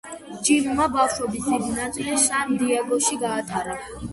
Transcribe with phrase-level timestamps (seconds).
[0.45, 3.79] ჯიმმა ბავშვობის დიდი ნაწილი სან-დიეგოში გაატარა.